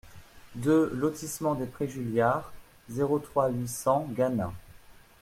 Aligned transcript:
deux 0.55 0.89
lotissement 0.95 1.53
des 1.53 1.67
Prés 1.67 1.87
Juliards, 1.87 2.51
zéro 2.89 3.19
trois, 3.19 3.49
huit 3.49 3.67
cents 3.69 4.07
Gannat 4.09 4.51